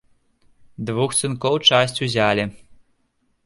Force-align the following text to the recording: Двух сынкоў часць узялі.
Двух 0.87 1.11
сынкоў 1.19 1.59
часць 1.69 2.01
узялі. 2.09 2.51